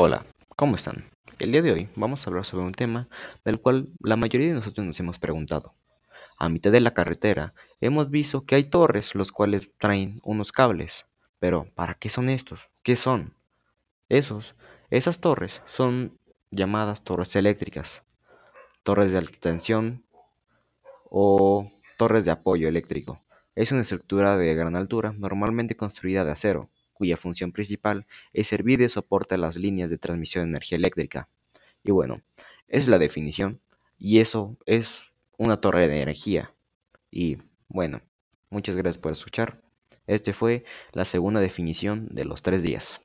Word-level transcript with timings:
Hola, 0.00 0.24
¿cómo 0.54 0.76
están? 0.76 1.10
El 1.40 1.50
día 1.50 1.60
de 1.60 1.72
hoy 1.72 1.88
vamos 1.96 2.24
a 2.24 2.30
hablar 2.30 2.44
sobre 2.44 2.64
un 2.64 2.70
tema 2.70 3.08
del 3.44 3.60
cual 3.60 3.88
la 3.98 4.14
mayoría 4.14 4.46
de 4.46 4.54
nosotros 4.54 4.86
nos 4.86 5.00
hemos 5.00 5.18
preguntado. 5.18 5.74
A 6.36 6.48
mitad 6.48 6.70
de 6.70 6.80
la 6.80 6.94
carretera 6.94 7.52
hemos 7.80 8.08
visto 8.08 8.46
que 8.46 8.54
hay 8.54 8.62
torres 8.62 9.16
los 9.16 9.32
cuales 9.32 9.72
traen 9.76 10.20
unos 10.22 10.52
cables. 10.52 11.06
Pero, 11.40 11.66
¿para 11.74 11.94
qué 11.94 12.10
son 12.10 12.28
estos? 12.28 12.70
¿Qué 12.84 12.94
son? 12.94 13.34
Esos, 14.08 14.54
esas 14.90 15.18
torres 15.18 15.62
son 15.66 16.16
llamadas 16.52 17.02
torres 17.02 17.34
eléctricas, 17.34 18.04
torres 18.84 19.10
de 19.10 19.18
alta 19.18 19.40
tensión 19.40 20.04
o 21.10 21.72
torres 21.96 22.24
de 22.24 22.30
apoyo 22.30 22.68
eléctrico. 22.68 23.20
Es 23.56 23.72
una 23.72 23.80
estructura 23.80 24.36
de 24.36 24.54
gran 24.54 24.76
altura, 24.76 25.12
normalmente 25.18 25.76
construida 25.76 26.24
de 26.24 26.30
acero, 26.30 26.70
cuya 26.98 27.16
función 27.16 27.52
principal 27.52 28.06
es 28.32 28.48
servir 28.48 28.78
de 28.78 28.88
soporte 28.88 29.36
a 29.36 29.38
las 29.38 29.56
líneas 29.56 29.88
de 29.88 29.96
transmisión 29.98 30.44
de 30.44 30.50
energía 30.50 30.76
eléctrica. 30.76 31.28
Y 31.82 31.92
bueno, 31.92 32.20
es 32.66 32.88
la 32.88 32.98
definición, 32.98 33.60
y 33.96 34.18
eso 34.18 34.58
es 34.66 35.12
una 35.38 35.60
torre 35.60 35.88
de 35.88 36.02
energía. 36.02 36.52
Y 37.10 37.38
bueno, 37.68 38.02
muchas 38.50 38.76
gracias 38.76 38.98
por 38.98 39.12
escuchar. 39.12 39.62
Este 40.06 40.32
fue 40.32 40.64
la 40.92 41.04
segunda 41.04 41.40
definición 41.40 42.08
de 42.10 42.24
los 42.24 42.42
tres 42.42 42.62
días. 42.62 43.00